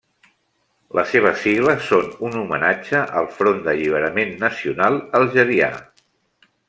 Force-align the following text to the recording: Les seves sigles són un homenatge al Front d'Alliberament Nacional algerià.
Les 0.99 1.11
seves 1.15 1.35
sigles 1.43 1.83
són 1.89 2.07
un 2.29 2.37
homenatge 2.39 3.03
al 3.21 3.29
Front 3.35 3.61
d'Alliberament 3.69 4.35
Nacional 4.47 4.99
algerià. 5.21 5.69